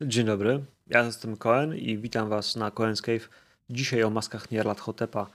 [0.00, 3.28] Dzień dobry, ja jestem Cohen i witam Was na Cohen's Cave.
[3.70, 5.26] Dzisiaj o maskach Nierlat Hotepa.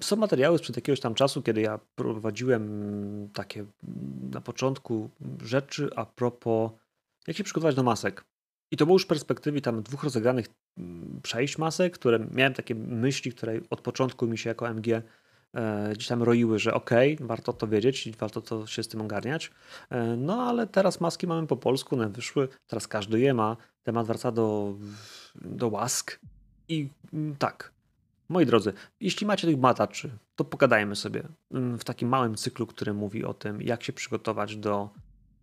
[0.00, 3.64] Są materiały sprzed jakiegoś tam czasu, kiedy ja prowadziłem takie
[4.30, 5.10] na początku
[5.42, 6.70] rzeczy a propos
[7.26, 8.24] jak się przygotować do masek.
[8.70, 10.46] I to było już w perspektywie tam dwóch rozegranych
[11.22, 15.02] przejść masek, które miałem takie myśli, które od początku mi się jako MG
[15.92, 19.00] gdzieś tam roiły, że okej, okay, warto to wiedzieć i warto to się z tym
[19.00, 19.50] ogarniać.
[19.90, 24.06] E, no ale teraz maski mamy po polsku, one wyszły, teraz każdy je ma, temat
[24.06, 24.74] wraca do,
[25.34, 26.20] do łask.
[26.68, 27.72] I mm, tak,
[28.28, 32.94] moi drodzy, jeśli macie tych badaczy, to pogadajmy sobie mm, w takim małym cyklu, który
[32.94, 34.90] mówi o tym, jak się przygotować do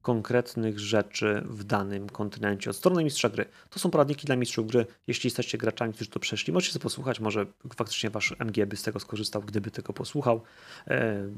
[0.03, 3.45] konkretnych rzeczy w danym kontynencie od strony mistrza gry.
[3.69, 4.85] To są poradniki dla mistrzów gry.
[5.07, 7.45] Jeśli jesteście graczami, którzy to przeszli, możecie sobie posłuchać, może
[7.75, 10.41] faktycznie wasz MG by z tego skorzystał, gdyby tego posłuchał.
[10.87, 11.33] Eee,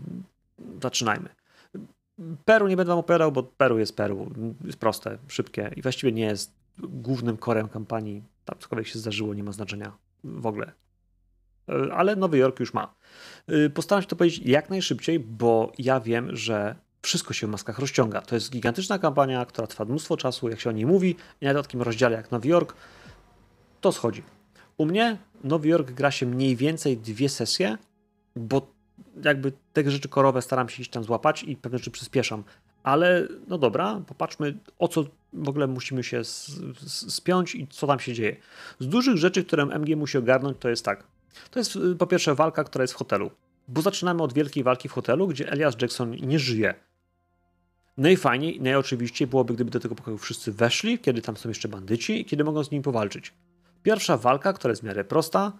[0.81, 1.29] zaczynajmy.
[2.45, 4.31] Peru nie będę wam opowiadał, bo Peru jest Peru.
[4.65, 8.23] Jest proste, szybkie i właściwie nie jest głównym korem kampanii.
[8.45, 9.91] Tam cokolwiek się zdarzyło, nie ma znaczenia
[10.23, 10.71] w ogóle.
[11.69, 12.93] E, ale Nowy Jork już ma.
[13.47, 16.75] E, postaram się to powiedzieć jak najszybciej, bo ja wiem, że
[17.05, 18.21] wszystko się w maskach rozciąga.
[18.21, 21.59] To jest gigantyczna kampania, która trwa mnóstwo czasu, jak się o niej mówi, i nawet
[21.59, 22.75] o takim rozdziale jak Nowy Jork,
[23.81, 24.23] to schodzi.
[24.77, 27.77] U mnie Nowy Jork gra się mniej więcej dwie sesje,
[28.35, 28.67] bo
[29.23, 32.43] jakby te rzeczy korowe staram się gdzieś tam złapać i pewne rzeczy przyspieszam.
[32.83, 36.21] Ale no dobra, popatrzmy o co w ogóle musimy się
[37.07, 38.35] spiąć i co tam się dzieje.
[38.79, 41.03] Z dużych rzeczy, które MG musi ogarnąć, to jest tak.
[41.51, 43.31] To jest y, po pierwsze walka, która jest w hotelu.
[43.67, 46.73] Bo zaczynamy od wielkiej walki w hotelu, gdzie Elias Jackson nie żyje.
[47.97, 52.25] Najfajniej, najoczywiściej byłoby, gdyby do tego pokoju wszyscy weszli, kiedy tam są jeszcze bandyci i
[52.25, 53.33] kiedy mogą z nimi powalczyć.
[53.83, 55.51] Pierwsza walka, która jest w miarę prosta,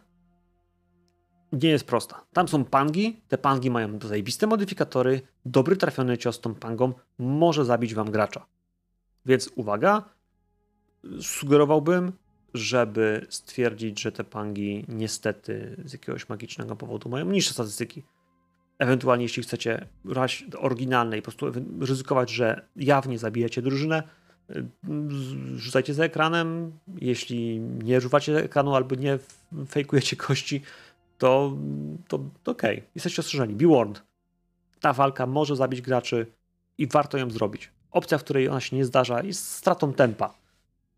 [1.51, 2.25] nie jest prosta.
[2.33, 7.93] Tam są pangi, te pangi mają zajebiste modyfikatory, dobry trafiony cios tą pangą może zabić
[7.93, 8.45] wam gracza.
[9.25, 10.09] Więc uwaga,
[11.21, 12.11] sugerowałbym,
[12.53, 18.03] żeby stwierdzić, że te pangi niestety z jakiegoś magicznego powodu mają niższe statystyki.
[18.79, 24.03] Ewentualnie, jeśli chcecie grać oryginalne i po prostu ryzykować, że jawnie zabijacie drużynę,
[24.49, 24.65] y,
[25.55, 26.71] rzucajcie za ekranem.
[27.01, 29.19] Jeśli nie rzucacie ekranu albo nie
[29.67, 30.61] fejkujecie kości,
[31.17, 31.57] to,
[32.07, 32.77] to, to okej.
[32.77, 32.89] Okay.
[32.95, 33.55] Jesteście ostrzeżeni.
[33.55, 34.01] Be warned.
[34.79, 36.25] Ta walka może zabić graczy
[36.77, 37.71] i warto ją zrobić.
[37.91, 40.33] Opcja, w której ona się nie zdarza, jest stratą tempa.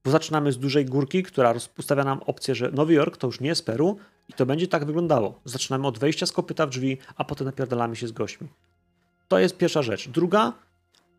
[0.04, 3.50] Bo zaczynamy z dużej górki, która ustawia nam opcję, że Nowy Jork to już nie
[3.50, 3.98] jest Peru
[4.30, 5.42] i to będzie tak wyglądało.
[5.46, 8.48] Zaczynamy od wejścia z kopyta w drzwi, a potem napierdalamy się z gośćmi.
[9.28, 10.10] To jest pierwsza rzecz.
[10.10, 10.54] Druga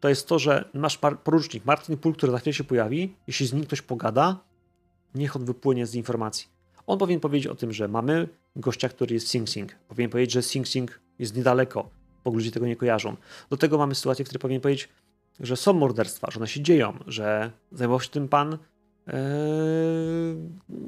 [0.00, 3.52] to jest to, że nasz porucznik Martin Pool, który za chwilę się pojawi, jeśli z
[3.52, 4.40] nim ktoś pogada,
[5.14, 6.46] niech on wypłynie z informacji.
[6.86, 9.74] On powinien powiedzieć o tym, że mamy gościa, który jest Sing Sing.
[9.88, 11.90] Powinien powiedzieć, że Sing Sing jest niedaleko,
[12.24, 13.16] bo ludzie tego nie kojarzą.
[13.50, 14.88] Do tego mamy sytuację, w której powinien powiedzieć,
[15.40, 18.58] że są morderstwa, że one się dzieją, że zajmował się tym pan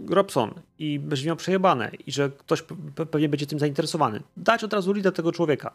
[0.09, 2.65] Robson i będzie miał przejebane i że ktoś
[3.11, 4.23] pewnie będzie tym zainteresowany.
[4.37, 5.75] Dać od razu lider tego człowieka,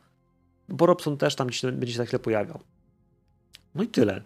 [0.69, 2.59] bo Robson też tam będzie się za chwilę pojawiał.
[3.75, 4.22] No i tyle.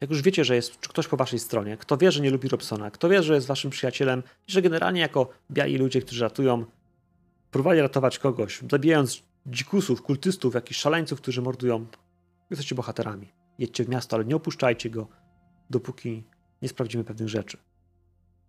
[0.00, 2.90] Jak już wiecie, że jest ktoś po waszej stronie, kto wie, że nie lubi Robsona,
[2.90, 6.64] kto wie, że jest waszym przyjacielem i że generalnie jako biali ludzie, którzy ratują,
[7.50, 11.86] próbowali ratować kogoś, zabijając dzikusów, kultystów, jakichś szaleńców, którzy mordują,
[12.50, 13.28] jesteście bohaterami.
[13.58, 15.08] Jedźcie w miasto, ale nie opuszczajcie go,
[15.70, 16.24] dopóki
[16.62, 17.58] nie sprawdzimy pewnych rzeczy.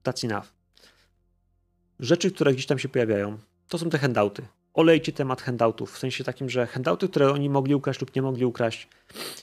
[0.03, 0.47] That's enough.
[1.99, 3.37] Rzeczy, które gdzieś tam się pojawiają,
[3.67, 4.47] to są te handouty.
[4.73, 8.45] Olejcie temat handoutów, w sensie takim, że handouty, które oni mogli ukraść lub nie mogli
[8.45, 8.87] ukraść,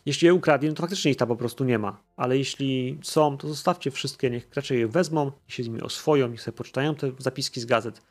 [0.06, 2.00] jeśli je ukradli, no to faktycznie ich tam po prostu nie ma.
[2.16, 6.28] Ale jeśli są, to zostawcie wszystkie, niech raczej je wezmą, niech się z nimi oswoją,
[6.28, 8.02] niech sobie poczytają te zapiski z gazet.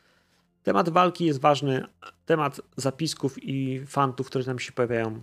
[0.64, 1.86] Temat walki jest ważny,
[2.26, 5.22] temat zapisków i fantów, które tam się pojawiają,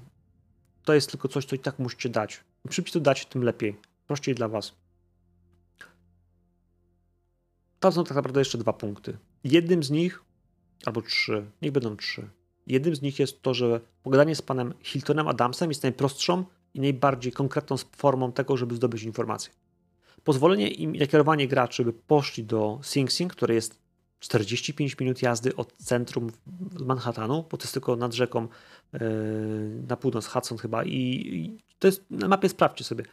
[0.85, 2.41] to jest tylko coś, co i tak musicie dać.
[2.65, 3.77] Im szybciej to tym lepiej.
[4.07, 4.82] Prościej dla was.
[7.83, 9.19] Tam są tak naprawdę jeszcze dwa punkty.
[9.45, 10.25] Jednym z nich,
[10.87, 12.29] albo trzy, niech będą trzy.
[12.67, 16.45] Jednym z nich jest to, że pogadanie z panem Hiltonem Adamsem jest najprostszą
[16.75, 19.53] i najbardziej konkretną formą tego, żeby zdobyć informacje.
[20.25, 23.79] Pozwolenie im i nakierowanie graczy, by poszli do Sing Sing, które jest
[24.19, 26.31] 45 minut jazdy od centrum
[26.81, 28.49] Manhattanu, bo to jest tylko nad rzeką
[28.93, 29.01] yy,
[29.89, 33.05] na północ, Hudson chyba i, i to jest, na mapie sprawdźcie sobie.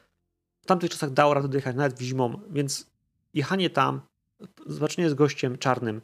[0.62, 2.86] W tamtych czasach dało radę dojechać nawet w zimą, więc
[3.33, 4.01] jechanie tam
[4.65, 6.01] zobaczenie z gościem czarnym,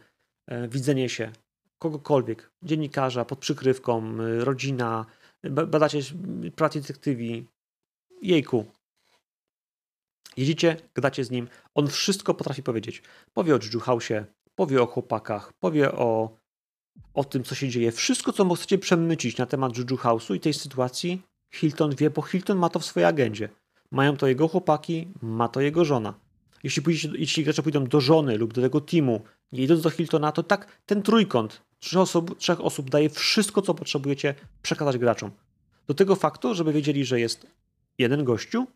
[0.48, 1.32] e, widzenie się
[1.80, 5.06] kogokolwiek, dziennikarza pod przykrywką, e, rodzina,
[5.44, 6.00] badacie
[6.56, 7.48] pracy detektywi,
[8.22, 8.66] jejku.
[10.38, 13.04] Jedziecie, gadacie z nim, on wszystko potrafi powiedzieć.
[13.34, 13.80] Powie o Juju
[14.56, 16.38] powie o chłopakach, powie o,
[17.14, 17.92] o tym, co się dzieje.
[17.92, 21.22] Wszystko, co chcecie przemycić na temat Juju House'u i tej sytuacji,
[21.54, 23.50] Hilton wie, bo Hilton ma to w swojej agendzie.
[23.92, 26.25] Mają to jego chłopaki, ma to jego żona.
[26.66, 30.32] Jeśli, pójdziecie, jeśli gracze pójdą do żony lub do tego teamu, nie idąc do Hiltona,
[30.32, 35.32] to tak ten trójkąt trzech osób, trzech osób daje wszystko, co potrzebujecie przekazać graczom.
[35.88, 37.48] Do tego faktu, żeby wiedzieli, że jest
[37.98, 38.68] jeden gościu,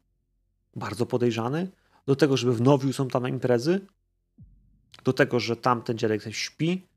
[0.76, 1.68] bardzo podejrzany,
[2.06, 3.82] do tego, żeby w Nowiu są tam imprezy,
[5.04, 6.88] do tego, że tam ten dziadek śpi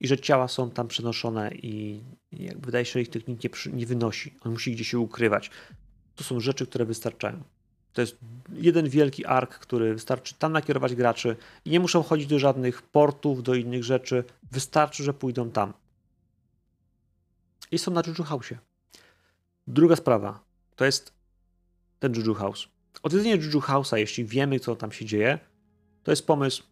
[0.00, 2.00] i że ciała są tam przenoszone i
[2.32, 4.34] jak wydaje się, że ich tych nikt nie, nie wynosi.
[4.40, 5.50] On musi gdzieś się ukrywać.
[6.14, 7.42] To są rzeczy, które wystarczają.
[7.98, 8.16] To jest
[8.52, 13.42] jeden wielki ark, który wystarczy tam nakierować graczy i nie muszą chodzić do żadnych portów,
[13.42, 14.24] do innych rzeczy.
[14.52, 15.72] Wystarczy, że pójdą tam.
[17.70, 18.54] I są na Juju House.
[19.66, 20.40] Druga sprawa
[20.76, 21.12] to jest
[21.98, 22.68] ten Juju House.
[23.02, 25.38] Odwiedzenie Juju House'a, jeśli wiemy, co tam się dzieje,
[26.02, 26.62] to jest pomysł,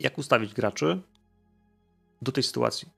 [0.00, 1.00] jak ustawić graczy
[2.22, 2.88] do tej sytuacji.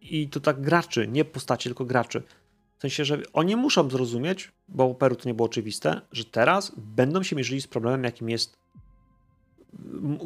[0.00, 2.22] I to tak graczy, nie postaci, tylko graczy.
[2.82, 7.22] W sensie, że oni muszą zrozumieć, bo Peru to nie było oczywiste, że teraz będą
[7.22, 8.56] się mierzyli z problemem, jakim jest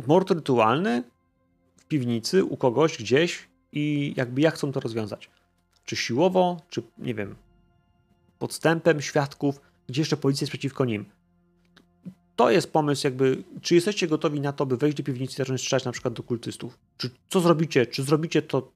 [0.07, 1.05] mord rytualny
[1.77, 5.31] w piwnicy u kogoś gdzieś i jakby jak chcą to rozwiązać.
[5.85, 7.37] Czy siłowo, czy nie wiem,
[8.39, 11.05] podstępem świadków, gdzie jeszcze policja jest przeciwko nim.
[12.37, 15.61] To jest pomysł, jakby, czy jesteście gotowi na to, by wejść do piwnicy i zacząć
[15.61, 16.79] strzelać na przykład do kultystów?
[16.97, 17.87] Czy co zrobicie?
[17.87, 18.73] Czy zrobicie to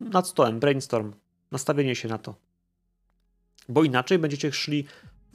[0.00, 1.12] nad stołem, brainstorm,
[1.50, 2.34] nastawienie się na to?
[3.68, 4.86] Bo inaczej będziecie szli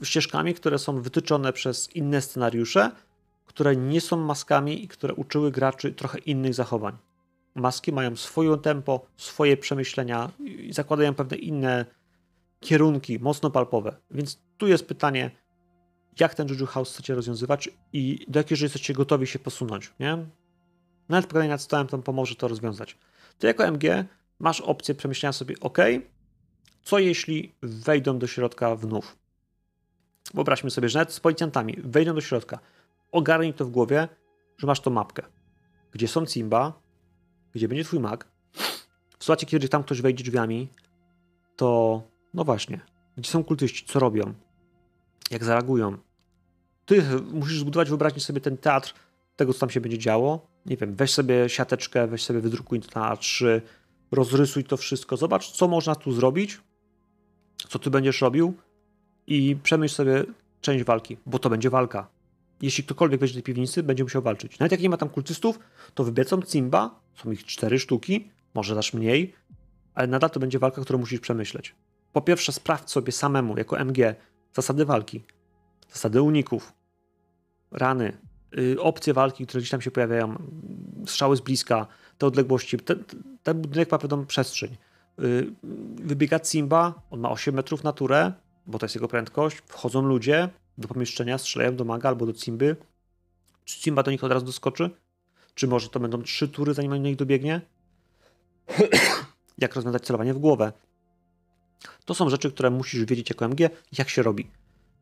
[0.04, 2.92] ścieżkami, które są wytyczone przez inne scenariusze,
[3.46, 6.98] które nie są maskami i które uczyły graczy trochę innych zachowań.
[7.56, 11.86] Maski mają swoje tempo, swoje przemyślenia i zakładają pewne inne
[12.60, 13.96] kierunki, mocno palpowe.
[14.12, 15.32] Więc tu jest pytanie,
[16.20, 20.18] jak ten Juju House chcecie rozwiązywać i do jakiej rzeczy jesteście gotowi się posunąć, nie?
[21.10, 22.98] Nawet pogadanie nad stołem tam pomoże to rozwiązać.
[23.40, 24.06] Ty jako MG
[24.40, 25.78] masz opcję przemyślenia sobie, ok,
[26.88, 29.18] co jeśli wejdą do środka wnów?
[30.34, 32.60] Wyobraźmy sobie, że nawet z policjantami wejdą do środka.
[33.12, 34.08] Ogarnij to w głowie,
[34.58, 35.24] że masz tą mapkę,
[35.92, 36.74] gdzie są Simba,
[37.54, 38.28] gdzie będzie twój mag.
[39.20, 40.70] W sytuacji, kiedy tam ktoś wejdzie drzwiami,
[41.56, 42.02] to
[42.34, 42.80] no właśnie,
[43.18, 44.34] gdzie są kultyści, co robią,
[45.32, 45.98] jak zareagują.
[46.86, 48.94] Ty musisz zbudować wyobraźnię sobie ten teatr
[49.36, 50.48] tego, co tam się będzie działo.
[50.66, 53.62] Nie wiem, weź sobie siateczkę, weź sobie wydrukuj to na A3,
[54.12, 56.60] rozrysuj to wszystko, zobacz, co można tu zrobić,
[57.58, 58.54] co ty będziesz robił
[59.28, 60.24] i przemyśl sobie
[60.62, 62.08] część walki, bo to będzie walka.
[62.62, 64.60] Jeśli ktokolwiek wejdzie do tej piwnicy, będzie musiał walczyć.
[64.60, 65.60] Nawet jak nie ma tam kultystów,
[65.94, 69.34] to wybiecą Cimba, są ich cztery sztuki, może dasz mniej,
[69.94, 71.76] ale nadal to będzie walka, którą musisz przemyśleć.
[72.14, 74.16] Po pierwsze, sprawdź sobie samemu, jako MG,
[74.54, 75.24] zasady walki,
[75.94, 76.74] zasady uników,
[77.72, 78.18] rany,
[78.52, 80.42] yy, opcje walki, które gdzieś tam się pojawiają,
[81.06, 81.88] strzały z bliska,
[82.18, 82.78] te odległości.
[82.78, 83.04] Ten,
[83.44, 84.78] ten budynek ma pewną przestrzeń.
[85.18, 85.54] Yy,
[85.96, 88.34] wybiega Simba, on ma 8 metrów na turę,
[88.68, 89.58] bo to jest jego prędkość.
[89.68, 92.76] Wchodzą ludzie do pomieszczenia, strzelają do maga albo do Simby.
[93.66, 94.90] Czy Simba do nich od razu doskoczy?
[95.56, 97.62] Czy może to będą trzy tury, zanim on do nich dobiegnie?
[99.58, 100.72] Jak rozwiązać celowanie w głowę?
[102.06, 104.48] To są rzeczy, które musisz wiedzieć jako MG, jak się robi.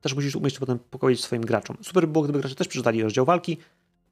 [0.02, 1.78] Też musisz umieć to potem powiedzieć swoim graczom.
[1.82, 3.58] Super by było, gdyby gracze też przeczytali rozdział walki,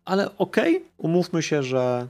[0.05, 2.07] ale okej, okay, umówmy się, że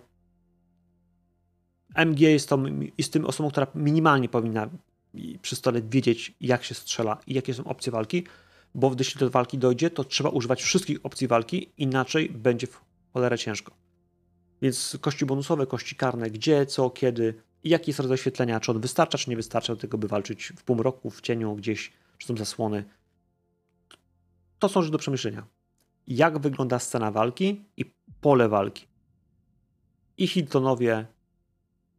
[1.96, 2.60] MG jest, to,
[2.98, 4.70] jest tym osobą, która minimalnie powinna
[5.42, 8.24] przy stole wiedzieć, jak się strzela i jakie są opcje walki,
[8.76, 12.82] bo jeśli do walki dojdzie, to trzeba używać wszystkich opcji walki, inaczej będzie w
[13.14, 13.72] cholerę ciężko.
[14.62, 17.34] Więc kości bonusowe, kości karne, gdzie, co, kiedy
[17.64, 20.54] i jaki jest rodzaj oświetlenia, czy on wystarcza, czy nie wystarcza do tego, by walczyć
[20.58, 22.84] w półmroku, w cieniu, gdzieś, czy są zasłony.
[24.60, 25.48] To są rzeczy do przemyślenia.
[26.08, 27.86] Jak wygląda scena walki i
[28.22, 28.88] pole walki.
[30.18, 31.06] I Hiltonowie,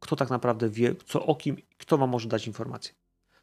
[0.05, 2.93] kto tak naprawdę wie, co o kim, kto wam może dać informację.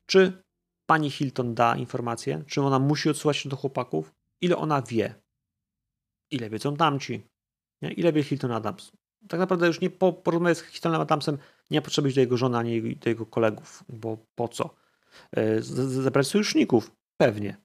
[0.06, 0.42] Czy
[0.86, 2.44] pani Hilton da informację?
[2.46, 4.14] Czy ona musi odsyłać się do chłopaków?
[4.40, 5.14] Ile ona wie?
[6.30, 7.26] Ile wiedzą tamci?
[7.82, 7.92] Nie?
[7.92, 8.92] Ile wie Hilton Adams?
[9.28, 11.38] Tak naprawdę już nie po porozmawiać z Hiltonem Adamsem
[11.70, 14.74] nie ma potrzeby iść do jego żony ani do jego kolegów, bo po co?
[15.36, 16.92] E, zebrać sojuszników?
[17.16, 17.56] Pewnie.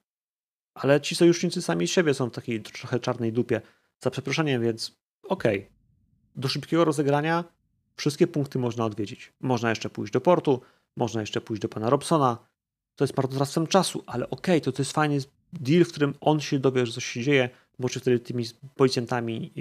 [0.74, 3.60] Ale ci sojusznicy sami siebie są w takiej trochę czarnej dupie.
[4.00, 5.58] Za przeproszeniem, więc okej.
[5.58, 5.72] Okay.
[6.36, 7.44] Do szybkiego rozegrania
[7.98, 9.32] wszystkie punkty można odwiedzić.
[9.40, 10.60] Można jeszcze pójść do portu,
[10.96, 12.38] można jeszcze pójść do pana Robsona.
[12.96, 15.18] To jest marnotrawstwem czasu, ale okej, okay, to, to jest fajny
[15.52, 18.44] deal, w którym on się dowie, że coś się dzieje, może wtedy tymi
[18.76, 19.52] policjantami,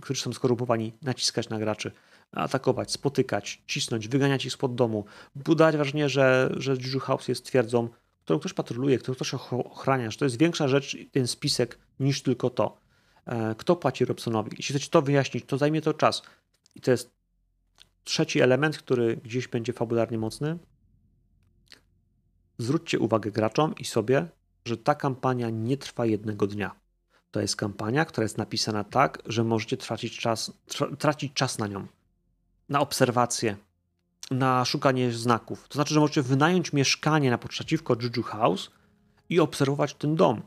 [0.00, 1.92] którzy są skorumpowani, naciskać na graczy
[2.32, 5.04] atakować, spotykać, cisnąć, wyganiać ich spod domu,
[5.34, 7.88] budować wrażenie, że, że Juju House jest twierdzą,
[8.24, 12.50] którą ktoś patroluje, którą ktoś ochrania, że to jest większa rzecz, ten spisek, niż tylko
[12.50, 12.78] to.
[13.26, 14.50] E, kto płaci Robsonowi?
[14.56, 16.22] Jeśli chcecie to wyjaśnić, to zajmie to czas.
[16.74, 17.17] I to jest
[18.08, 20.58] trzeci element, który gdzieś będzie fabularnie mocny.
[22.58, 24.28] Zwróćcie uwagę graczom i sobie,
[24.64, 26.74] że ta kampania nie trwa jednego dnia.
[27.30, 31.66] To jest kampania, która jest napisana tak, że możecie tracić czas, tra tracić czas na
[31.66, 31.86] nią.
[32.68, 33.56] Na obserwację,
[34.30, 35.68] na szukanie znaków.
[35.68, 38.70] To znaczy, że możecie wynająć mieszkanie naprzeciwko Juju House
[39.28, 40.42] i obserwować ten dom.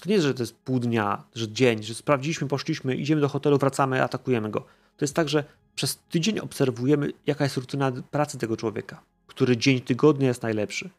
[0.00, 3.28] To nie jest, że to jest pół dnia, że dzień, że sprawdziliśmy, poszliśmy, idziemy do
[3.28, 4.60] hotelu, wracamy, atakujemy go.
[4.96, 5.44] To jest tak, że
[5.74, 10.90] przez tydzień obserwujemy, jaka jest rutyna pracy tego człowieka, który dzień tygodnia jest najlepszy,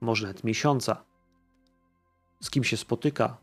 [0.00, 1.04] może nawet miesiąca,
[2.40, 3.36] z kim się spotyka,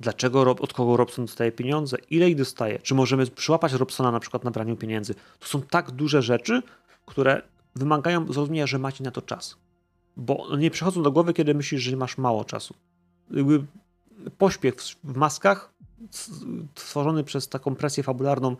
[0.00, 4.44] dlaczego, od kogo Robson dostaje pieniądze, ile ich dostaje, czy możemy przyłapać Robsona na przykład
[4.44, 5.14] na braniu pieniędzy.
[5.38, 6.62] To są tak duże rzeczy,
[7.06, 7.42] które
[7.76, 9.56] wymagają zrozumienia, że macie na to czas.
[10.16, 12.74] Bo nie przychodzą do głowy, kiedy myślisz, że masz mało czasu.
[14.38, 15.72] Pośpiech w maskach
[16.74, 18.56] stworzony przez taką presję fabularną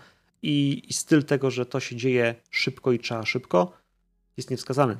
[0.46, 3.72] i, i styl tego, że to się dzieje szybko i trzeba szybko,
[4.36, 4.96] jest niewskazany.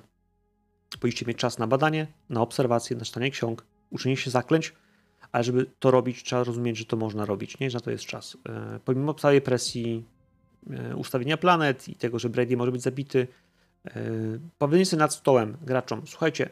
[1.01, 4.75] Powinniście mieć czas na badanie, na obserwację, na czytanie ksiąg, uczenie się zaklęć,
[5.33, 7.71] ale żeby to robić, trzeba rozumieć, że to można robić, nie?
[7.71, 8.37] że na to jest czas.
[8.49, 10.05] E, pomimo całej presji
[10.71, 13.29] e, ustawienia planet i tego, że Brady może być zabity,
[13.87, 13.91] e,
[14.59, 16.51] powiedzenie sobie nad stołem graczom, słuchajcie,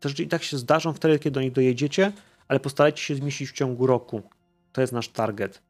[0.00, 2.12] te rzeczy i tak się zdarzą wtedy, kiedy do nich dojedziecie,
[2.48, 4.22] ale postarajcie się zmieścić w ciągu roku.
[4.72, 5.62] To jest nasz target.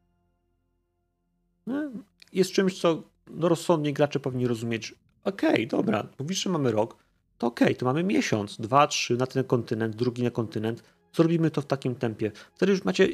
[1.67, 1.91] No,
[2.33, 4.95] jest czymś, co no, rozsądnie gracze powinni rozumieć.
[5.23, 6.97] Okej, okay, dobra, mówisz, że mamy rok,
[7.37, 10.83] to okej, okay, to mamy miesiąc, dwa, trzy na ten kontynent, drugi na kontynent.
[11.13, 12.31] Zrobimy to w takim tempie.
[12.55, 13.07] Wtedy już macie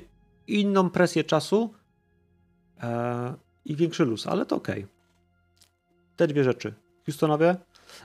[0.47, 1.73] inną presję czasu
[2.81, 3.33] e,
[3.65, 4.83] i większy luz, ale to okej.
[4.83, 4.87] Okay.
[6.15, 6.73] Te dwie rzeczy.
[7.05, 7.55] Houstonowie,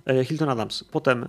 [0.06, 1.28] e, Hilton Adams, potem e,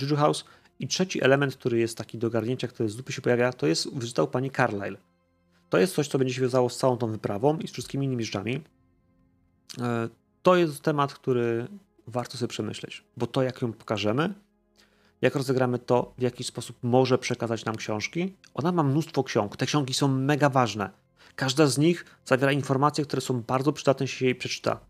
[0.00, 0.44] Juju House
[0.78, 3.98] i trzeci element, który jest taki do garnięcia, który z dupy się pojawia, to jest
[4.00, 4.96] wizyta u pani Carlyle.
[5.68, 8.24] To jest coś, co będzie się wiązało z całą tą wyprawą i z wszystkimi innymi
[8.24, 8.60] rzeczami.
[9.78, 10.08] E,
[10.42, 11.66] to jest temat, który
[12.06, 14.34] warto sobie przemyśleć, bo to, jak ją pokażemy,
[15.22, 18.36] jak rozegramy to, w jaki sposób może przekazać nam książki.
[18.54, 19.56] Ona ma mnóstwo ksiąg.
[19.56, 20.90] Te książki są mega ważne.
[21.36, 24.80] Każda z nich zawiera informacje, które są bardzo przydatne, jeśli się jej przeczyta.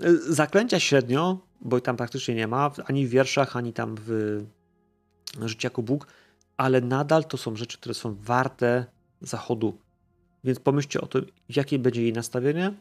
[0.00, 4.44] E, zaklęcia średnio, bo tam praktycznie nie ma, ani w wierszach, ani tam w
[5.44, 6.06] życiu jako Bóg,
[6.56, 8.86] ale nadal to są rzeczy, które są warte
[9.20, 9.78] zachodu.
[10.44, 12.74] Więc pomyślcie o tym, jakie będzie jej nastawienie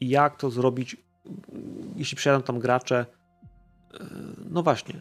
[0.00, 0.96] jak to zrobić,
[1.96, 3.06] jeśli przyjadą tam gracze.
[3.94, 4.06] E,
[4.50, 5.00] no właśnie,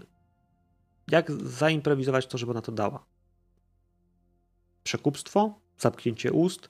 [1.12, 3.06] jak zaimprowizować to, żeby ona to dała?
[4.84, 6.70] Przekupstwo, zamknięcie ust,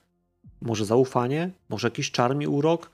[0.62, 2.91] może zaufanie, może jakiś czarm i urok.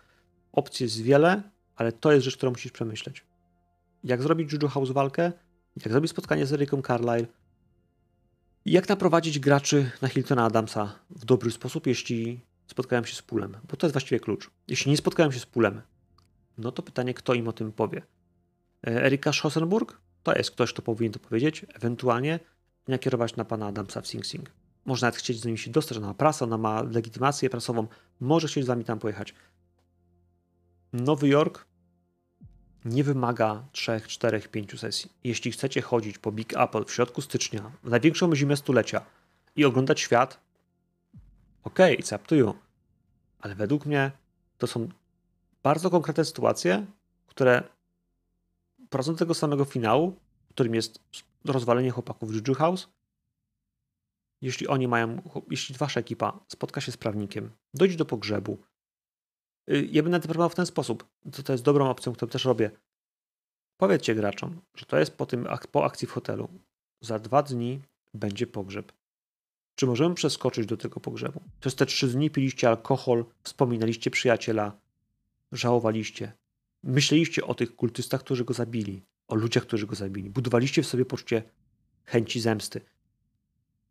[0.51, 1.43] Opcji jest wiele,
[1.75, 3.25] ale to jest rzecz, którą musisz przemyśleć.
[4.03, 5.31] Jak zrobić Juju House walkę?
[5.75, 7.27] Jak zrobić spotkanie z Ericą Carlyle?
[8.65, 13.57] Jak naprowadzić graczy na Hiltona Adamsa w dobry sposób, jeśli spotkają się z pulem?
[13.69, 14.49] Bo to jest właściwie klucz.
[14.67, 15.81] Jeśli nie spotkają się z pulem,
[16.57, 18.01] no to pytanie, kto im o tym powie?
[18.87, 19.97] E, Erika Schossenburg?
[20.23, 22.39] To jest ktoś, kto powinien to powiedzieć, ewentualnie
[22.87, 24.51] nakierować na pana Adamsa w Sing Sing.
[24.85, 27.87] Można nawet chcieć z nimi się dostać, ona ma prasę, ona ma legitymację prasową,
[28.19, 29.33] może chcieć z wami tam pojechać.
[30.93, 31.65] Nowy Jork
[32.85, 35.11] nie wymaga 3, 4, 5 sesji.
[35.23, 39.01] Jeśli chcecie chodzić po Big Apple w środku stycznia, w największą zimę stulecia
[39.55, 40.39] i oglądać świat,
[41.63, 42.53] okej, okay, it's up to you.
[43.39, 44.11] Ale według mnie
[44.57, 44.89] to są
[45.63, 46.85] bardzo konkretne sytuacje,
[47.27, 47.63] które
[48.89, 50.15] prowadzą do tego samego finału,
[50.49, 50.99] którym jest
[51.45, 52.87] rozwalenie chłopaków w Juju House.
[54.41, 58.57] Jeśli oni mają, jeśli wasza ekipa spotka się z prawnikiem, dojdzie do pogrzebu,
[59.69, 62.71] y, ja bym interpretował w ten sposób, to, to jest dobrą opcją, którą też robię.
[63.77, 66.49] Powiedzcie graczom, że to jest po, tym, po akcji w hotelu.
[67.01, 67.81] Za dwa dni
[68.13, 68.91] będzie pogrzeb.
[69.75, 71.41] Czy możemy przeskoczyć do tego pogrzebu?
[71.59, 74.77] Przez te trzy dni piliście alkohol, wspominaliście przyjaciela,
[75.51, 76.31] żałowaliście.
[76.83, 80.29] Myśleliście o tych kultystach, którzy go zabili, o ludziach, którzy go zabili.
[80.29, 81.43] Budowaliście w sobie poczucie
[82.05, 82.81] chęci zemsty.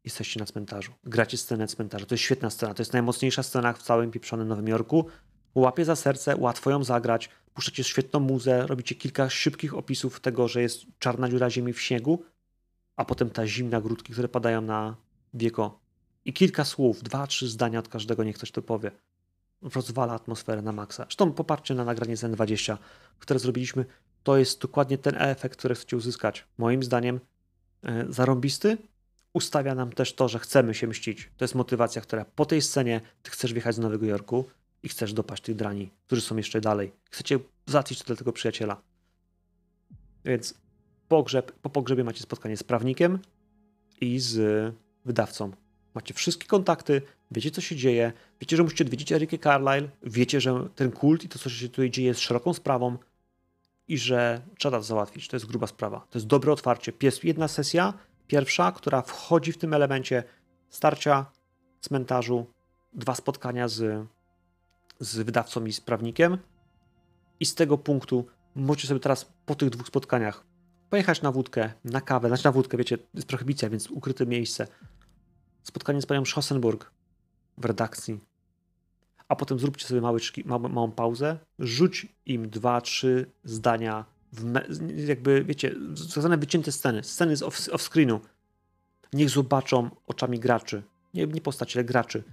[0.05, 0.93] Jesteście na cmentarzu.
[1.05, 2.07] Gracie scenę cmentarza.
[2.07, 2.75] To jest świetna scena.
[2.75, 5.07] To jest najmocniejsza scena w całym pieprzonym Nowym Jorku.
[5.55, 7.31] Łapie za serce, łatwo ją zagrać.
[7.55, 12.25] Puszczacie świetną muzę, robicie kilka szybkich opisów tego, że jest czarna dziura ziemi w śniegu,
[12.97, 14.97] a potem ta zimna grudki, które padają na
[15.35, 15.81] wieko.
[16.25, 18.91] I kilka słów, dwa, trzy zdania od każdego, niech ktoś to powie
[19.63, 21.05] rozwala atmosferę na maksa.
[21.05, 22.77] Zresztą popatrzcie na nagranie z N20,
[23.19, 23.85] które zrobiliśmy.
[24.23, 26.47] To jest dokładnie ten efekt, który chcecie uzyskać.
[26.59, 27.21] Moim zdaniem
[27.83, 28.79] e, zarąbisty
[29.33, 31.31] ustawia nam też to, że chcemy się mścić.
[31.37, 34.45] To jest motywacja, która po tej scenie ty chcesz wjechać do Nowego Jorku
[34.83, 36.93] i chcesz dopaść tych drani, którzy są jeszcze dalej.
[37.11, 38.83] Chcecie załatwić to dla tego przyjaciela.
[40.25, 40.55] Więc
[41.09, 43.19] pogrzeb, po pogrzebie macie spotkanie z prawnikiem
[44.01, 45.51] i z wydawcą.
[45.95, 50.69] Macie wszystkie kontakty, wiecie co się dzieje, wiecie, że musicie odwiedzić Erykę Carlyle, wiecie, że
[50.75, 52.99] ten kult i to, co się tutaj dzieje jest szeroką sprawą
[53.89, 55.29] i że trzeba to załatwić.
[55.29, 56.07] To jest gruba sprawa.
[56.11, 56.93] To jest dobre otwarcie.
[57.03, 57.95] Jest jedna sesja,
[58.27, 60.25] pierwsza, która wchodzi w tym elemencie
[60.71, 61.27] starcia,
[61.81, 62.47] cmentarzu
[62.93, 64.07] dwa spotkania z,
[65.01, 66.39] z wydawcą i z prawnikiem.
[67.41, 70.45] I z tego punktu możecie sobie teraz po tych dwóch spotkaniach
[70.91, 74.67] pojechać na wódkę, na kawę, znaczy na wódkę, wiecie, jest prohibicja, więc ukryte miejsce.
[75.63, 76.91] Spotkanie z panią Schossenburg
[77.59, 78.21] w redakcji.
[79.29, 84.05] A potem zróbcie sobie mały, małą, pauzę, rzuć im dwa, trzy zdania,
[84.97, 88.21] jakby, wiecie, związane wycięte sceny, sceny z off, off-screenu.
[89.13, 90.83] Niech zobaczą oczami graczy,
[91.15, 92.25] nie, nie postaci, ale graczy,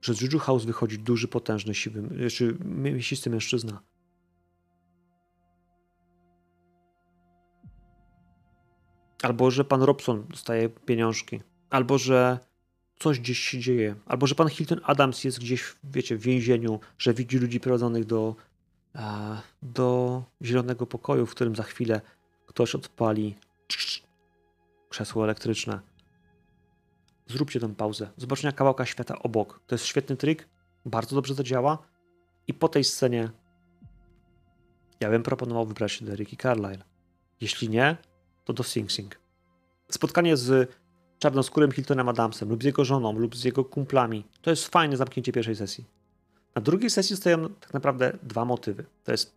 [0.00, 3.80] że z Juju House wychodzi duży, potężny, siwy, czy mięsisty mężczyzna.
[9.22, 11.40] Albo że pan Robson dostaje pieniążki.
[11.76, 12.38] Albo że
[12.98, 13.94] coś gdzieś się dzieje.
[14.06, 18.36] Albo że pan Hilton Adams jest gdzieś, wiecie, w więzieniu, że widzi ludzi prowadzonych do,
[19.62, 22.00] do zielonego pokoju, w którym za chwilę
[22.46, 23.36] ktoś odpali
[24.88, 25.80] krzesło elektryczne.
[27.26, 28.10] Zróbcie tę pauzę.
[28.16, 29.60] Zobaczcie kawałka świata obok.
[29.66, 30.48] To jest świetny trik.
[30.84, 31.78] Bardzo dobrze to działa.
[32.48, 33.30] I po tej scenie
[35.00, 36.84] ja bym proponował wybrać się do Ricky Carlyle.
[37.40, 37.96] Jeśli nie,
[38.44, 39.18] to do Sing Sing.
[39.90, 40.70] Spotkanie z
[41.18, 45.32] czarnoskórym Hiltonem Adamsem lub z jego żoną lub z jego kumplami to jest fajne zamknięcie
[45.32, 45.84] pierwszej sesji.
[46.54, 48.84] Na drugiej sesji stoją tak naprawdę dwa motywy.
[49.04, 49.34] To jest,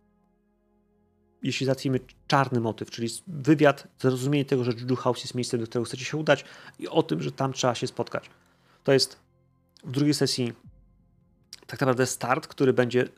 [1.42, 5.84] jeśli zacznijmy, czarny motyw, czyli wywiad, zrozumienie tego, że Juju House jest miejscem, do którego
[5.84, 6.44] chcecie się udać
[6.78, 8.30] i o tym, że tam trzeba się spotkać.
[8.84, 9.16] To jest
[9.84, 10.52] w drugiej sesji
[11.66, 13.08] tak naprawdę start, który będzie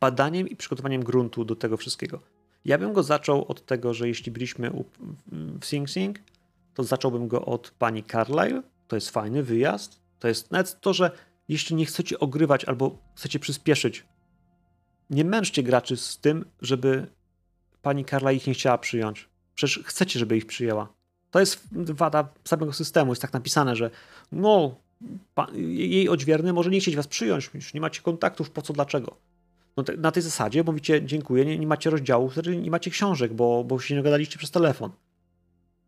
[0.00, 2.20] badaniem i przygotowaniem gruntu do tego wszystkiego.
[2.64, 4.84] Ja bym go zaczął od tego, że jeśli byliśmy
[5.60, 6.18] w Sing Sing,
[6.74, 8.62] to zacząłbym go od pani Carlyle.
[8.88, 10.00] To jest fajny wyjazd.
[10.18, 11.10] To jest nawet to, że
[11.48, 14.04] jeśli nie chcecie ogrywać albo chcecie przyspieszyć,
[15.10, 17.06] nie męczcie graczy z tym, żeby
[17.82, 19.28] pani Carlyle ich nie chciała przyjąć.
[19.54, 20.88] Przecież chcecie, żeby ich przyjęła.
[21.30, 23.12] To jest wada samego systemu.
[23.12, 23.90] Jest tak napisane, że
[24.32, 24.74] no,
[25.54, 29.16] jej odźwierny może nie chcieć was przyjąć, już nie macie kontaktów, po co, dlaczego.
[29.76, 33.64] No te, na tej zasadzie mówicie dziękuję, nie, nie macie rozdziałów, nie macie książek, bo,
[33.64, 34.90] bo się nie gadaliście przez telefon.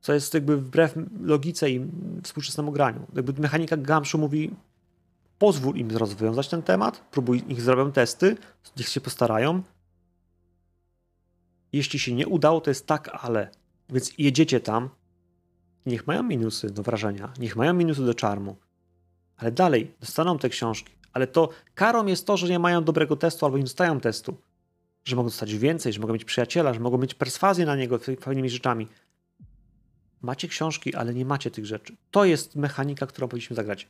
[0.04, 1.86] Co jest jakby wbrew logice i
[2.22, 3.06] współczesnemu graniu.
[3.14, 4.50] Jakby mechanika Gamszu mówi
[5.38, 8.36] pozwól im rozwiązać ten temat, próbuj, niech zrobią testy,
[8.76, 9.62] niech się postarają.
[11.72, 13.50] Jeśli się nie udało, to jest tak, ale.
[13.88, 14.88] Więc jedziecie tam,
[15.86, 18.56] niech mają minusy do wrażenia, niech mają minusy do czarmu,
[19.36, 23.46] ale dalej dostaną te książki, ale to karą jest to, że nie mają dobrego testu
[23.46, 24.36] albo nie dostają testu.
[25.04, 28.50] Że mogą dostać więcej, że mogą mieć przyjaciela, że mogą mieć perswazję na niego fajnymi
[28.50, 28.88] rzeczami.
[30.24, 31.96] Macie książki, ale nie macie tych rzeczy.
[32.10, 33.88] To jest mechanika, którą powinniśmy zagrać.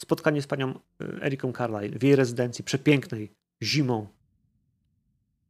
[0.00, 4.08] Spotkanie z panią e, Eriką Carlyle w jej rezydencji, przepięknej, zimą,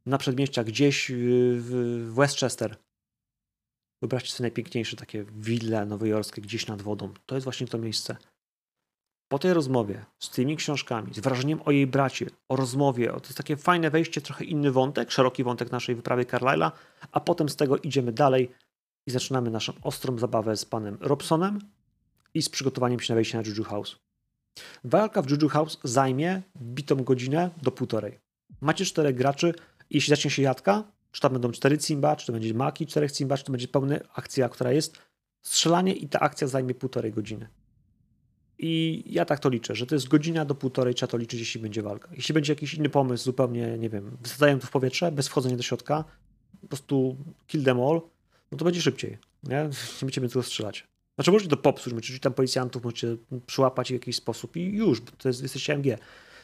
[0.05, 1.11] na przedmieściach, gdzieś
[1.55, 2.75] w Westchester.
[4.01, 7.13] Wyobraźcie sobie najpiękniejsze takie wille nowojorskie gdzieś nad wodą.
[7.25, 8.17] To jest właśnie to miejsce.
[9.27, 13.37] Po tej rozmowie z tymi książkami, z wrażeniem o jej bracie, o rozmowie, to jest
[13.37, 16.71] takie fajne wejście, trochę inny wątek, szeroki wątek naszej wyprawy Carlyle'a,
[17.11, 18.49] a potem z tego idziemy dalej
[19.09, 21.59] i zaczynamy naszą ostrą zabawę z panem Robsonem
[22.33, 23.95] i z przygotowaniem się na wejście na Juju House.
[24.83, 28.19] Walka w Juju House zajmie bitą godzinę do półtorej.
[28.61, 29.53] Macie czterech graczy
[29.89, 33.37] jeśli zacznie się jadka, czy tam będą cztery cimba, czy to będzie maki czterech cimba,
[33.37, 34.97] czy to będzie pełna akcja, która jest,
[35.41, 37.47] strzelanie i ta akcja zajmie półtorej godziny.
[38.57, 41.61] I ja tak to liczę, że to jest godzina do półtorej, trzeba to liczyć, jeśli
[41.61, 42.09] będzie walka.
[42.11, 45.63] Jeśli będzie jakiś inny pomysł, zupełnie, nie wiem, wysadzają to w powietrze, bez wchodzenia do
[45.63, 46.03] środka,
[46.61, 47.17] po prostu
[47.47, 48.01] kill them all,
[48.51, 49.17] no to będzie szybciej.
[49.43, 49.69] Nie,
[50.01, 50.87] nie będziemy tego strzelać.
[51.15, 55.11] Znaczy możecie to popsuć, możecie tam policjantów, możecie przyłapać w jakiś sposób i już, bo
[55.11, 55.97] to jest, jesteście MG.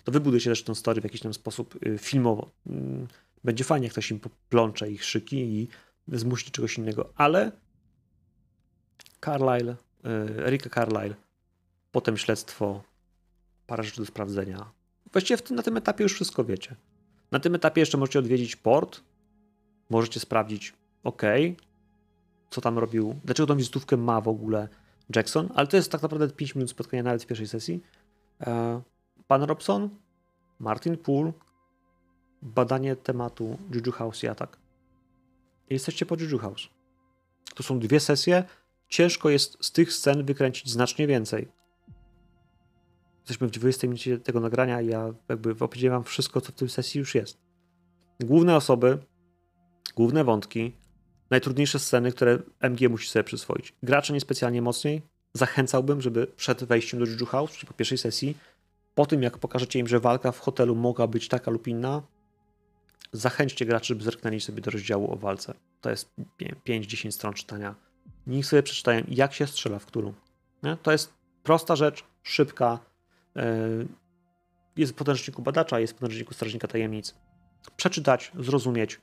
[0.03, 2.51] To wybudujcie też tę story w jakiś tam sposób y, filmowo.
[2.67, 3.07] Mm,
[3.43, 5.67] będzie fajnie, jak ktoś im plącze ich szyki i
[6.07, 7.51] zmusi czegoś innego, ale
[9.25, 11.15] Carlyle, y, Erika Carlyle
[11.91, 12.83] potem śledztwo,
[13.67, 14.71] parę rzeczy do sprawdzenia.
[15.11, 16.75] Właściwie na tym etapie już wszystko wiecie.
[17.31, 19.01] Na tym etapie jeszcze możecie odwiedzić port,
[19.89, 21.21] możecie sprawdzić, ok,
[22.55, 24.67] co tam robił, dlaczego tą wizytówkę ma w ogóle
[25.15, 27.83] Jackson, ale to jest tak naprawdę 5 minut spotkania nawet w pierwszej sesji.
[28.41, 28.81] E,
[29.27, 29.89] pan Robson,
[30.59, 31.31] Martin Poole,
[32.41, 34.57] badanie tematu Juju House i atak.
[35.69, 36.69] Jesteście po Juju House.
[37.55, 38.43] To są dwie sesje.
[38.89, 41.47] Ciężko jest z tych scen wykręcić znacznie więcej
[43.25, 46.69] jesteśmy w 20 minucie tego nagrania i ja jakby opowiedziałem wam wszystko, co w tej
[46.69, 47.37] sesji już jest.
[48.19, 48.97] Główne osoby,
[49.95, 50.75] główne wątki,
[51.29, 53.73] najtrudniejsze sceny, które MG musi sobie przyswoić.
[53.83, 55.01] Gracze niespecjalnie mocniej.
[55.33, 58.38] Zachęcałbym, żeby przed wejściem do Juju House, czyli po pierwszej sesji,
[58.95, 62.01] po tym jak pokażecie im, że walka w hotelu mogła być taka lub inna,
[63.11, 65.53] zachęćcie graczy, żeby zerknęli sobie do rozdziału o walce.
[65.81, 66.09] To jest
[66.67, 67.75] 5-10 stron czytania.
[68.27, 70.13] Niech sobie przeczytają, jak się strzela w którą.
[70.63, 70.77] Nie?
[70.83, 72.79] To jest prosta rzecz, szybka.
[73.35, 73.59] E,
[74.77, 77.15] jest w podręczniku badacza, jest w podręczniku strażnika tajemnic.
[77.77, 79.01] Przeczytać, zrozumieć,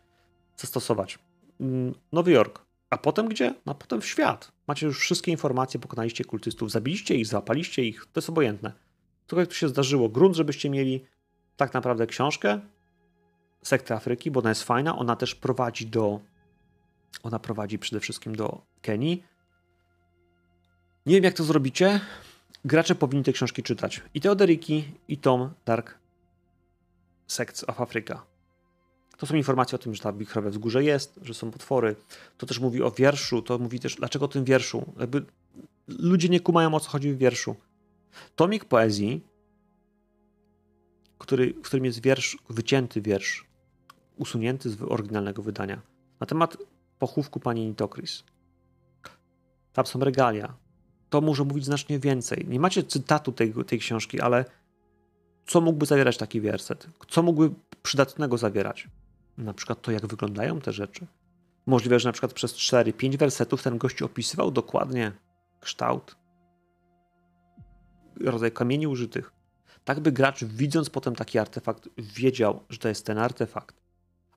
[0.56, 1.18] zastosować.
[1.60, 2.64] Mm, Nowy Jork.
[2.90, 3.54] A potem gdzie?
[3.66, 4.52] A potem w świat.
[4.66, 8.72] Macie już wszystkie informacje, pokonaliście kultystów, zabiliście ich, załapaliście ich, to jest obojętne.
[9.26, 11.04] Tylko to się zdarzyło, grunt, żebyście mieli
[11.56, 12.60] tak naprawdę książkę,
[13.62, 16.20] sekty Afryki, bo ona jest fajna, ona też prowadzi do,
[17.22, 19.24] ona prowadzi przede wszystkim do Kenii.
[21.06, 22.00] Nie wiem jak to zrobicie,
[22.64, 24.00] gracze powinni te książki czytać.
[24.14, 25.98] I te Oderiki, i Tom Dark
[27.26, 28.31] Sects of Africa.
[29.22, 31.96] To są informacje o tym, że ta wichrowia wzgórze jest, że są potwory.
[32.38, 34.92] To też mówi o wierszu, to mówi też, dlaczego o tym wierszu.
[35.00, 35.24] Jakby
[35.88, 37.56] ludzie nie kumają, o co chodzi w wierszu.
[38.36, 39.24] Tomik poezji,
[41.18, 43.46] który, w którym jest wiersz, wycięty wiersz,
[44.16, 45.82] usunięty z oryginalnego wydania,
[46.20, 46.56] na temat
[46.98, 48.24] pochówku pani Nitokris.
[49.72, 50.54] Tam są regalia.
[51.10, 52.46] To może mówić znacznie więcej.
[52.48, 54.44] Nie macie cytatu tej, tej książki, ale
[55.46, 56.86] co mógłby zawierać taki werset?
[57.08, 58.88] Co mógłby przydatnego zawierać?
[59.38, 61.06] Na przykład to, jak wyglądają te rzeczy.
[61.66, 65.12] Możliwe, że na przykład przez 4-5 wersetów ten gość opisywał dokładnie
[65.60, 66.16] kształt,
[68.20, 69.32] rodzaj kamieni użytych.
[69.84, 73.76] Tak by gracz, widząc potem taki artefakt, wiedział, że to jest ten artefakt.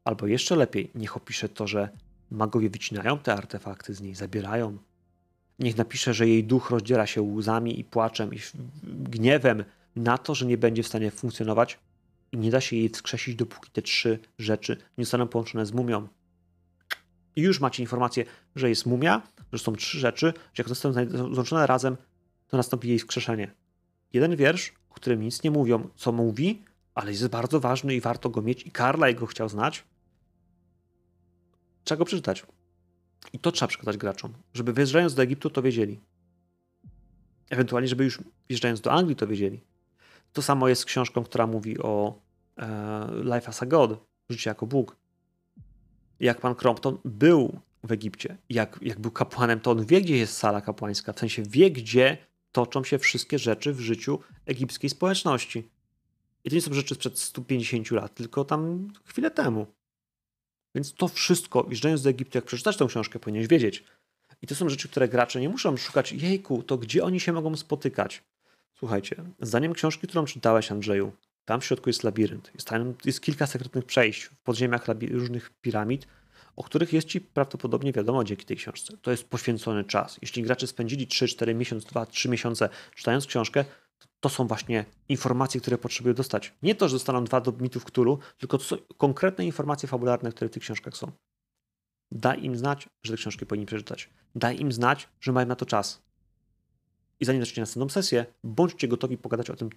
[0.03, 1.89] Albo jeszcze lepiej, niech opisze to, że
[2.31, 4.77] magowie wycinają te artefakty z niej, zabierają.
[5.59, 8.39] Niech napisze, że jej duch rozdziela się łzami i płaczem i
[8.83, 9.63] gniewem
[9.95, 11.79] na to, że nie będzie w stanie funkcjonować
[12.35, 16.07] i nie da się jej wskrzesić, dopóki te trzy rzeczy nie zostaną połączone z mumią.
[17.35, 19.21] I już macie informację, że jest mumia,
[19.53, 21.97] że są trzy rzeczy, że jak zostaną złączone razem,
[22.47, 23.51] to nastąpi jej wskrzeszenie.
[24.13, 26.63] Jeden wiersz, o którym nic nie mówią, co mówi,
[26.95, 29.83] ale jest bardzo ważny i warto go mieć i Karla jego chciał znać.
[31.83, 32.45] Trzeba go przeczytać.
[33.33, 35.99] I to trzeba przekazać graczom, żeby wjeżdżając do Egiptu to wiedzieli.
[37.49, 38.19] Ewentualnie, żeby już
[38.49, 39.61] wjeżdżając do Anglii to wiedzieli.
[40.33, 42.24] To samo jest z książką, która mówi o
[43.23, 44.95] Life as a God, życie jako Bóg.
[46.19, 50.37] Jak pan Crompton był w Egipcie, jak, jak był kapłanem, to on wie, gdzie jest
[50.37, 52.17] sala kapłańska, w sensie wie, gdzie
[52.51, 55.69] toczą się wszystkie rzeczy w życiu egipskiej społeczności.
[56.43, 59.67] I to nie są rzeczy sprzed 150 lat, tylko tam chwilę temu.
[60.75, 63.83] Więc to wszystko, wjeżdżając do Egiptu, jak przeczytasz tę książkę, powinieneś wiedzieć.
[64.41, 67.55] I to są rzeczy, które gracze nie muszą szukać, jejku, to gdzie oni się mogą
[67.55, 68.23] spotykać?
[68.73, 71.11] Słuchajcie, zdaniem książki, którą czytałeś, Andrzeju,
[71.45, 72.51] tam w środku jest labirynt.
[72.53, 76.07] Jest, tam, jest kilka sekretnych przejść w podziemiach różnych piramid,
[76.55, 78.97] o których jest ci prawdopodobnie wiadomo dzięki tej książce.
[79.01, 80.17] To jest poświęcony czas.
[80.21, 83.65] Jeśli gracze spędzili 3, 4 miesiące, 2, 3 miesiące czytając książkę,
[84.19, 86.53] to, są właśnie informacje, które potrzebują dostać.
[86.63, 88.57] Nie to, że dostaną dwa do mitów Cthulhu, tylko
[88.97, 91.11] konkretne informacje fabularne, które w tych książkach są.
[92.11, 94.09] Daj im znać, że te książki powinni przeczytać.
[94.35, 96.01] Daj im znać, że mają na to czas.
[97.19, 99.69] I zanim zaczniecie następną sesję, bądźcie gotowi pogadać o tym,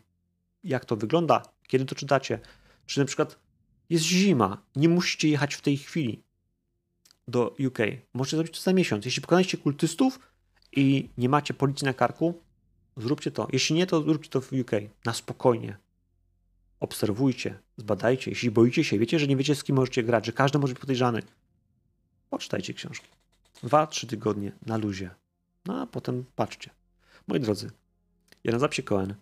[0.65, 2.41] jak to wygląda, kiedy to czytacie.
[2.87, 3.39] Czy na przykład
[3.91, 6.23] jest zima, nie musicie jechać w tej chwili
[7.29, 7.79] do UK.
[8.15, 9.05] Możecie zrobić to za miesiąc.
[9.05, 10.19] Jeśli pokonaliście kultystów
[10.73, 12.43] i nie macie policji na karku,
[12.97, 13.49] zróbcie to.
[13.53, 14.71] Jeśli nie, to zróbcie to w UK.
[15.05, 15.77] Na spokojnie.
[16.81, 18.31] Obserwujcie, zbadajcie.
[18.31, 20.81] Jeśli boicie się, wiecie, że nie wiecie z kim możecie grać, że każdy może być
[20.81, 21.23] podejrzany,
[22.31, 23.09] poczytajcie książki.
[23.63, 25.11] Dwa, trzy tygodnie na luzie.
[25.67, 26.71] No a potem patrzcie.
[27.29, 27.71] Moi drodzy,
[28.45, 29.15] ja nazywam się Cohen.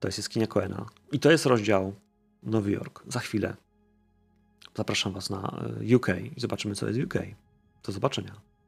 [0.00, 0.86] To jest jaskinia Cohena.
[1.12, 1.94] I to jest rozdział
[2.42, 3.02] Nowy Jork.
[3.08, 3.56] Za chwilę
[4.76, 6.06] zapraszam Was na e, UK
[6.36, 7.14] i zobaczymy, co jest UK.
[7.82, 8.40] Do zobaczenia.